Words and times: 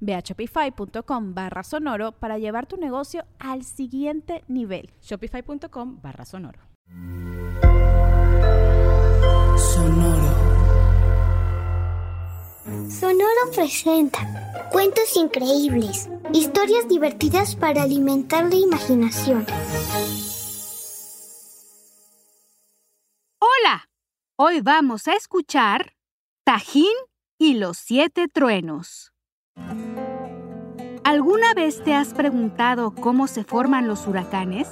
Ve 0.00 0.14
a 0.14 0.20
shopify.com 0.20 1.34
barra 1.34 1.62
sonoro 1.62 2.12
para 2.12 2.38
llevar 2.38 2.66
tu 2.66 2.76
negocio 2.76 3.24
al 3.38 3.64
siguiente 3.64 4.44
nivel. 4.48 4.90
Shopify.com 5.02 6.00
barra 6.00 6.24
sonoro. 6.24 6.60
Sonoro. 9.58 10.48
Sonoro 12.90 13.50
presenta 13.54 14.20
cuentos 14.70 15.16
increíbles, 15.16 16.08
historias 16.32 16.88
divertidas 16.88 17.56
para 17.56 17.82
alimentar 17.82 18.44
la 18.44 18.56
imaginación. 18.56 19.46
Hola, 23.38 23.88
hoy 24.36 24.60
vamos 24.60 25.08
a 25.08 25.14
escuchar 25.14 25.94
Tajín 26.44 26.94
y 27.38 27.54
los 27.54 27.78
siete 27.78 28.28
truenos. 28.28 29.12
¿Alguna 31.04 31.54
vez 31.54 31.82
te 31.82 31.94
has 31.94 32.12
preguntado 32.12 32.90
cómo 32.90 33.28
se 33.28 33.44
forman 33.44 33.88
los 33.88 34.06
huracanes? 34.06 34.68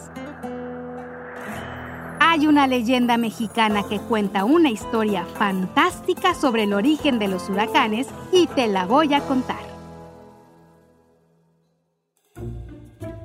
Hay 2.20 2.46
una 2.46 2.66
leyenda 2.66 3.16
mexicana 3.16 3.82
que 3.88 3.98
cuenta 3.98 4.44
una 4.44 4.70
historia 4.70 5.24
fantástica 5.24 6.34
sobre 6.34 6.64
el 6.64 6.74
origen 6.74 7.18
de 7.18 7.28
los 7.28 7.48
huracanes 7.48 8.08
y 8.32 8.46
te 8.48 8.66
la 8.68 8.84
voy 8.84 9.14
a 9.14 9.20
contar. 9.20 9.64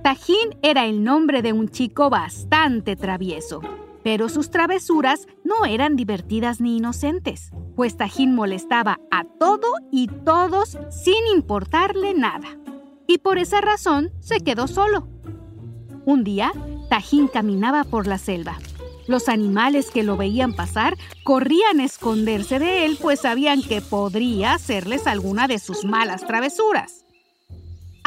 Tajín 0.03 0.57
era 0.61 0.85
el 0.85 1.03
nombre 1.03 1.41
de 1.41 1.53
un 1.53 1.67
chico 1.69 2.09
bastante 2.09 2.95
travieso, 2.95 3.61
pero 4.03 4.29
sus 4.29 4.49
travesuras 4.49 5.27
no 5.43 5.65
eran 5.65 5.95
divertidas 5.95 6.61
ni 6.61 6.77
inocentes, 6.77 7.51
pues 7.81 7.97
Tajín 7.97 8.35
molestaba 8.35 8.99
a 9.09 9.23
todo 9.23 9.73
y 9.91 10.05
todos 10.05 10.77
sin 10.91 11.25
importarle 11.33 12.13
nada. 12.13 12.47
Y 13.07 13.17
por 13.17 13.39
esa 13.39 13.59
razón 13.59 14.11
se 14.19 14.39
quedó 14.41 14.67
solo. 14.67 15.07
Un 16.05 16.23
día, 16.23 16.51
Tajín 16.91 17.27
caminaba 17.27 17.83
por 17.83 18.05
la 18.05 18.19
selva. 18.19 18.59
Los 19.07 19.29
animales 19.29 19.89
que 19.89 20.03
lo 20.03 20.15
veían 20.15 20.53
pasar 20.53 20.95
corrían 21.23 21.79
a 21.79 21.85
esconderse 21.85 22.59
de 22.59 22.85
él, 22.85 22.99
pues 23.01 23.21
sabían 23.21 23.63
que 23.63 23.81
podría 23.81 24.53
hacerles 24.53 25.07
alguna 25.07 25.47
de 25.47 25.57
sus 25.57 25.83
malas 25.83 26.27
travesuras. 26.27 27.00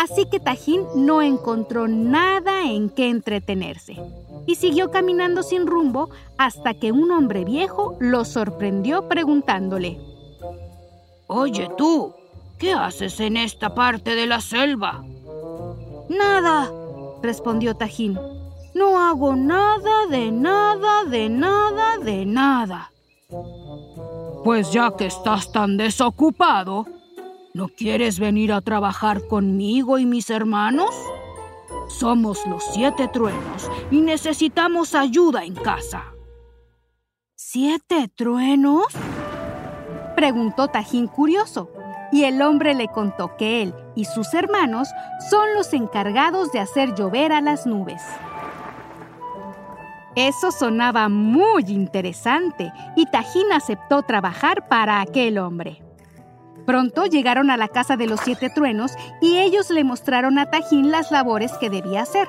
Así 0.04 0.26
que 0.26 0.38
Tajín 0.38 0.82
no 0.96 1.22
encontró 1.22 1.88
nada 1.88 2.70
en 2.70 2.90
qué 2.90 3.08
entretenerse 3.08 3.96
y 4.46 4.56
siguió 4.56 4.90
caminando 4.90 5.42
sin 5.42 5.66
rumbo 5.66 6.10
hasta 6.36 6.74
que 6.74 6.92
un 6.92 7.10
hombre 7.10 7.46
viejo 7.46 7.96
lo 8.00 8.26
sorprendió 8.26 9.08
preguntándole, 9.08 9.98
Oye 11.26 11.70
tú, 11.78 12.12
¿qué 12.58 12.74
haces 12.74 13.18
en 13.18 13.38
esta 13.38 13.74
parte 13.74 14.14
de 14.14 14.26
la 14.26 14.42
selva? 14.42 15.02
Nada, 16.10 16.70
respondió 17.22 17.74
Tajín. 17.74 18.20
No 18.74 18.98
hago 18.98 19.34
nada 19.34 20.06
de 20.10 20.30
nada 20.30 21.04
de 21.04 21.30
nada 21.30 21.96
de 21.96 22.26
nada. 22.26 22.90
Pues 24.44 24.70
ya 24.70 24.94
que 24.98 25.06
estás 25.06 25.50
tan 25.50 25.78
desocupado, 25.78 26.84
¿no 27.54 27.68
quieres 27.68 28.18
venir 28.18 28.52
a 28.52 28.60
trabajar 28.60 29.28
conmigo 29.28 29.98
y 30.00 30.06
mis 30.06 30.28
hermanos? 30.28 30.92
Somos 31.86 32.44
los 32.46 32.64
siete 32.72 33.06
truenos 33.06 33.70
y 33.92 34.00
necesitamos 34.00 34.96
ayuda 34.96 35.44
en 35.44 35.54
casa. 35.54 36.02
¿Siete 37.36 38.08
truenos? 38.12 38.86
Preguntó 40.16 40.66
Tajín 40.66 41.06
curioso, 41.06 41.70
y 42.10 42.24
el 42.24 42.42
hombre 42.42 42.74
le 42.74 42.88
contó 42.88 43.36
que 43.36 43.62
él 43.62 43.74
y 43.94 44.04
sus 44.06 44.34
hermanos 44.34 44.88
son 45.30 45.54
los 45.54 45.72
encargados 45.74 46.50
de 46.50 46.58
hacer 46.58 46.96
llover 46.96 47.32
a 47.32 47.40
las 47.40 47.66
nubes. 47.66 48.02
Eso 50.16 50.50
sonaba 50.50 51.08
muy 51.08 51.64
interesante 51.68 52.72
y 52.96 53.06
Tajín 53.06 53.52
aceptó 53.52 54.02
trabajar 54.02 54.66
para 54.66 55.00
aquel 55.00 55.38
hombre. 55.38 55.83
Pronto 56.66 57.04
llegaron 57.06 57.50
a 57.50 57.56
la 57.56 57.68
casa 57.68 57.96
de 57.96 58.06
los 58.06 58.20
siete 58.20 58.50
truenos 58.50 58.92
y 59.20 59.38
ellos 59.38 59.70
le 59.70 59.84
mostraron 59.84 60.38
a 60.38 60.50
Tajín 60.50 60.90
las 60.90 61.10
labores 61.10 61.52
que 61.58 61.70
debía 61.70 62.02
hacer. 62.02 62.28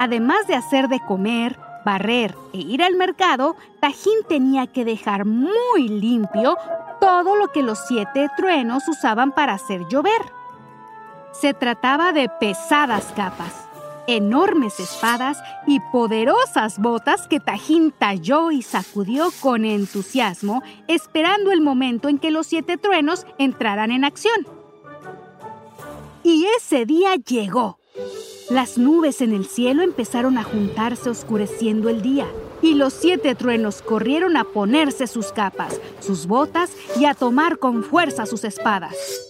Además 0.00 0.46
de 0.46 0.54
hacer 0.54 0.88
de 0.88 1.00
comer, 1.00 1.58
barrer 1.84 2.34
e 2.52 2.58
ir 2.58 2.82
al 2.82 2.94
mercado, 2.94 3.56
Tajín 3.80 4.24
tenía 4.28 4.66
que 4.66 4.84
dejar 4.84 5.24
muy 5.24 5.88
limpio 5.88 6.56
todo 7.00 7.36
lo 7.36 7.48
que 7.48 7.62
los 7.62 7.78
siete 7.86 8.28
truenos 8.36 8.88
usaban 8.88 9.32
para 9.32 9.54
hacer 9.54 9.86
llover. 9.88 10.22
Se 11.32 11.54
trataba 11.54 12.12
de 12.12 12.28
pesadas 12.40 13.12
capas 13.14 13.67
enormes 14.08 14.80
espadas 14.80 15.38
y 15.66 15.78
poderosas 15.92 16.78
botas 16.78 17.28
que 17.28 17.38
Tajín 17.38 17.92
talló 17.92 18.50
y 18.50 18.62
sacudió 18.62 19.28
con 19.40 19.64
entusiasmo, 19.64 20.62
esperando 20.88 21.52
el 21.52 21.60
momento 21.60 22.08
en 22.08 22.18
que 22.18 22.32
los 22.32 22.48
siete 22.48 22.78
truenos 22.78 23.26
entraran 23.38 23.92
en 23.92 24.04
acción. 24.04 24.46
Y 26.24 26.46
ese 26.56 26.86
día 26.86 27.14
llegó. 27.14 27.78
Las 28.50 28.78
nubes 28.78 29.20
en 29.20 29.34
el 29.34 29.44
cielo 29.44 29.82
empezaron 29.82 30.38
a 30.38 30.42
juntarse 30.42 31.10
oscureciendo 31.10 31.90
el 31.90 32.00
día, 32.00 32.26
y 32.62 32.74
los 32.74 32.94
siete 32.94 33.34
truenos 33.34 33.82
corrieron 33.82 34.38
a 34.38 34.44
ponerse 34.44 35.06
sus 35.06 35.32
capas, 35.32 35.78
sus 36.00 36.26
botas 36.26 36.72
y 36.98 37.04
a 37.04 37.12
tomar 37.12 37.58
con 37.58 37.84
fuerza 37.84 38.24
sus 38.24 38.44
espadas. 38.44 39.27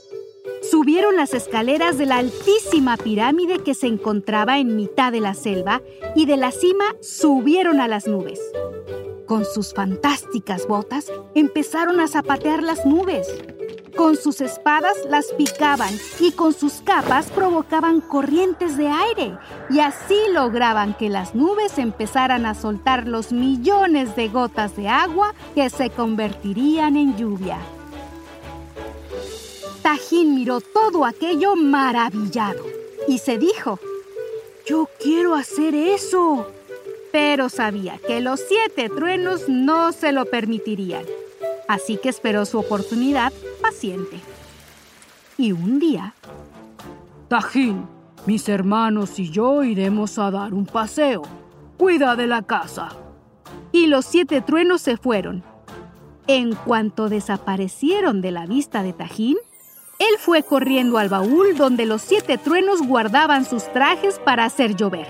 Subieron 0.70 1.16
las 1.16 1.34
escaleras 1.34 1.98
de 1.98 2.06
la 2.06 2.18
altísima 2.18 2.96
pirámide 2.96 3.60
que 3.60 3.74
se 3.74 3.86
encontraba 3.86 4.58
en 4.58 4.76
mitad 4.76 5.12
de 5.12 5.20
la 5.20 5.34
selva 5.34 5.82
y 6.14 6.26
de 6.26 6.36
la 6.36 6.50
cima 6.50 6.84
subieron 7.00 7.80
a 7.80 7.88
las 7.88 8.06
nubes. 8.06 8.40
Con 9.26 9.44
sus 9.44 9.74
fantásticas 9.74 10.66
botas 10.66 11.12
empezaron 11.34 12.00
a 12.00 12.08
zapatear 12.08 12.62
las 12.62 12.86
nubes. 12.86 13.28
Con 13.96 14.16
sus 14.16 14.40
espadas 14.40 14.94
las 15.08 15.26
picaban 15.32 15.92
y 16.20 16.32
con 16.32 16.52
sus 16.52 16.74
capas 16.82 17.26
provocaban 17.30 18.00
corrientes 18.00 18.76
de 18.76 18.88
aire 18.88 19.36
y 19.70 19.80
así 19.80 20.16
lograban 20.32 20.94
que 20.94 21.08
las 21.08 21.34
nubes 21.34 21.78
empezaran 21.78 22.46
a 22.46 22.54
soltar 22.54 23.08
los 23.08 23.32
millones 23.32 24.14
de 24.16 24.28
gotas 24.28 24.76
de 24.76 24.88
agua 24.88 25.34
que 25.54 25.68
se 25.68 25.90
convertirían 25.90 26.96
en 26.96 27.16
lluvia. 27.16 27.58
Tajín 30.08 30.34
miró 30.34 30.62
todo 30.62 31.04
aquello 31.04 31.54
maravillado 31.54 32.64
y 33.06 33.18
se 33.18 33.36
dijo, 33.36 33.78
yo 34.66 34.88
quiero 34.98 35.34
hacer 35.34 35.74
eso. 35.74 36.46
Pero 37.12 37.50
sabía 37.50 37.98
que 37.98 38.22
los 38.22 38.40
siete 38.40 38.88
truenos 38.88 39.50
no 39.50 39.92
se 39.92 40.12
lo 40.12 40.24
permitirían, 40.24 41.04
así 41.68 41.98
que 41.98 42.08
esperó 42.08 42.46
su 42.46 42.58
oportunidad 42.58 43.34
paciente. 43.60 44.18
Y 45.36 45.52
un 45.52 45.78
día... 45.78 46.14
Tajín, 47.28 47.86
mis 48.24 48.48
hermanos 48.48 49.18
y 49.18 49.30
yo 49.30 49.62
iremos 49.62 50.18
a 50.18 50.30
dar 50.30 50.54
un 50.54 50.64
paseo. 50.64 51.20
Cuida 51.76 52.16
de 52.16 52.26
la 52.26 52.40
casa. 52.40 52.96
Y 53.72 53.88
los 53.88 54.06
siete 54.06 54.40
truenos 54.40 54.80
se 54.80 54.96
fueron. 54.96 55.44
En 56.26 56.54
cuanto 56.54 57.10
desaparecieron 57.10 58.22
de 58.22 58.30
la 58.30 58.46
vista 58.46 58.82
de 58.82 58.94
Tajín, 58.94 59.36
él 59.98 60.16
fue 60.18 60.44
corriendo 60.44 60.98
al 60.98 61.08
baúl 61.08 61.56
donde 61.56 61.84
los 61.84 62.02
siete 62.02 62.38
truenos 62.38 62.82
guardaban 62.82 63.44
sus 63.44 63.64
trajes 63.72 64.20
para 64.20 64.44
hacer 64.44 64.76
llover. 64.76 65.08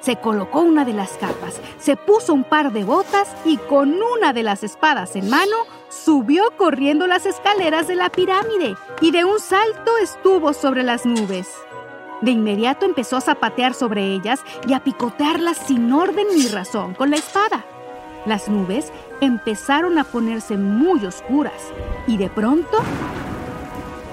Se 0.00 0.16
colocó 0.16 0.60
una 0.62 0.86
de 0.86 0.94
las 0.94 1.12
capas, 1.18 1.60
se 1.78 1.94
puso 1.96 2.32
un 2.32 2.44
par 2.44 2.72
de 2.72 2.84
botas 2.84 3.28
y 3.44 3.58
con 3.58 4.00
una 4.16 4.32
de 4.32 4.42
las 4.42 4.64
espadas 4.64 5.14
en 5.14 5.28
mano 5.28 5.56
subió 5.90 6.44
corriendo 6.56 7.06
las 7.06 7.26
escaleras 7.26 7.86
de 7.86 7.96
la 7.96 8.08
pirámide 8.08 8.76
y 9.02 9.10
de 9.10 9.24
un 9.24 9.38
salto 9.40 9.98
estuvo 9.98 10.54
sobre 10.54 10.84
las 10.84 11.04
nubes. 11.04 11.48
De 12.22 12.30
inmediato 12.30 12.86
empezó 12.86 13.18
a 13.18 13.20
zapatear 13.20 13.74
sobre 13.74 14.14
ellas 14.14 14.40
y 14.66 14.72
a 14.72 14.80
picotearlas 14.80 15.58
sin 15.58 15.92
orden 15.92 16.26
ni 16.34 16.48
razón 16.48 16.94
con 16.94 17.10
la 17.10 17.16
espada. 17.16 17.66
Las 18.24 18.48
nubes 18.48 18.90
empezaron 19.20 19.98
a 19.98 20.04
ponerse 20.04 20.56
muy 20.56 21.04
oscuras 21.04 21.72
y 22.06 22.16
de 22.16 22.30
pronto 22.30 22.82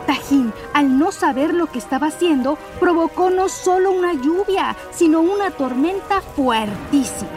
Tajín, 0.08 0.54
al 0.74 0.98
no 0.98 1.12
saber 1.12 1.54
lo 1.54 1.68
que 1.68 1.78
estaba 1.78 2.08
haciendo, 2.08 2.58
provocó 2.80 3.30
no 3.30 3.50
solo 3.50 3.92
una 3.92 4.14
lluvia, 4.14 4.76
sino 4.92 5.20
una 5.20 5.52
tormenta 5.52 6.22
fuertísima. 6.22 7.30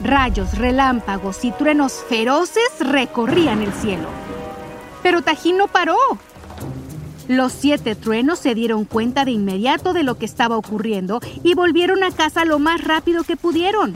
Rayos, 0.00 0.56
relámpagos 0.56 1.44
y 1.44 1.50
truenos 1.50 2.04
feroces 2.08 2.70
recorrían 2.78 3.60
el 3.60 3.72
cielo. 3.72 4.08
Pero 5.02 5.22
Tajín 5.22 5.58
no 5.58 5.66
paró. 5.66 5.98
Los 7.26 7.52
siete 7.52 7.96
truenos 7.96 8.38
se 8.38 8.54
dieron 8.54 8.84
cuenta 8.84 9.24
de 9.24 9.32
inmediato 9.32 9.92
de 9.92 10.04
lo 10.04 10.16
que 10.16 10.26
estaba 10.26 10.56
ocurriendo 10.56 11.20
y 11.42 11.54
volvieron 11.54 12.04
a 12.04 12.12
casa 12.12 12.44
lo 12.44 12.58
más 12.58 12.84
rápido 12.84 13.24
que 13.24 13.36
pudieron. 13.36 13.94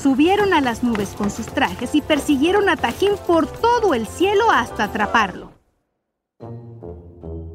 Subieron 0.00 0.54
a 0.54 0.60
las 0.60 0.82
nubes 0.82 1.10
con 1.10 1.30
sus 1.30 1.46
trajes 1.46 1.94
y 1.94 2.00
persiguieron 2.00 2.68
a 2.70 2.76
Tajín 2.76 3.12
por 3.26 3.46
todo 3.46 3.92
el 3.92 4.06
cielo 4.06 4.50
hasta 4.50 4.84
atraparlo 4.84 5.49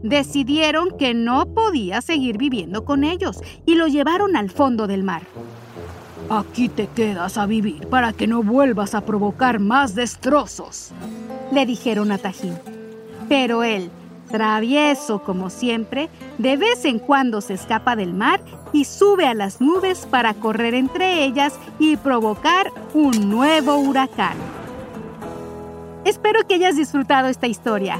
decidieron 0.05 0.95
que 0.97 1.15
no 1.15 1.47
podía 1.47 2.01
seguir 2.01 2.37
viviendo 2.37 2.85
con 2.85 3.03
ellos 3.03 3.41
y 3.65 3.73
lo 3.73 3.87
llevaron 3.87 4.35
al 4.35 4.51
fondo 4.51 4.85
del 4.85 5.03
mar. 5.03 5.23
Aquí 6.29 6.69
te 6.69 6.87
quedas 6.87 7.37
a 7.37 7.45
vivir 7.45 7.87
para 7.87 8.13
que 8.13 8.27
no 8.27 8.43
vuelvas 8.43 8.95
a 8.95 9.01
provocar 9.01 9.59
más 9.59 9.95
destrozos, 9.95 10.91
le 11.51 11.65
dijeron 11.65 12.11
a 12.11 12.19
Tajín. 12.19 12.53
Pero 13.27 13.63
él, 13.63 13.89
travieso 14.29 15.23
como 15.23 15.49
siempre, 15.49 16.09
de 16.37 16.57
vez 16.57 16.85
en 16.85 16.99
cuando 16.99 17.41
se 17.41 17.55
escapa 17.55 17.95
del 17.95 18.13
mar 18.13 18.41
y 18.73 18.85
sube 18.85 19.25
a 19.25 19.33
las 19.33 19.59
nubes 19.59 20.07
para 20.09 20.35
correr 20.35 20.75
entre 20.75 21.23
ellas 21.23 21.53
y 21.79 21.97
provocar 21.97 22.71
un 22.93 23.29
nuevo 23.29 23.77
huracán. 23.77 24.37
Espero 26.05 26.45
que 26.47 26.55
hayas 26.55 26.75
disfrutado 26.75 27.27
esta 27.27 27.47
historia 27.47 27.99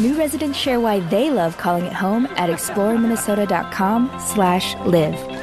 New 0.00 0.16
residents 0.16 0.58
share 0.58 0.80
why 0.80 1.00
they 1.00 1.30
love 1.30 1.58
calling 1.58 1.84
it 1.84 1.92
home 1.92 2.26
at 2.36 2.48
exploreminnesota.com 2.48 4.10
slash 4.18 4.74
live. 4.86 5.41